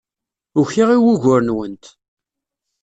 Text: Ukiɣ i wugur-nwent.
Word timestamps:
Ukiɣ 0.59 0.89
i 0.91 0.97
wugur-nwent. 1.03 1.85